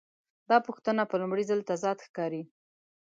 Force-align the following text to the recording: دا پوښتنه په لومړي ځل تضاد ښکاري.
دا 0.49 0.57
پوښتنه 0.67 1.03
په 1.07 1.15
لومړي 1.21 1.43
ځل 1.49 1.59
تضاد 1.69 1.97
ښکاري. 2.07 2.43